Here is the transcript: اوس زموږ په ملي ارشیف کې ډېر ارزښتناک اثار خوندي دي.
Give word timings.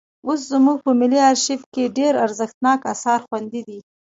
اوس 0.27 0.39
زموږ 0.51 0.77
په 0.85 0.91
ملي 0.99 1.19
ارشیف 1.31 1.61
کې 1.73 1.93
ډېر 1.97 2.13
ارزښتناک 2.25 2.79
اثار 2.93 3.19
خوندي 3.27 3.61
دي. 3.67 3.79